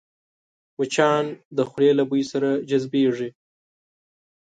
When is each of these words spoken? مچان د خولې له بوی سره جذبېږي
مچان 0.77 1.25
د 1.57 1.59
خولې 1.69 1.91
له 1.99 2.03
بوی 2.09 2.23
سره 2.31 2.49
جذبېږي 2.69 3.29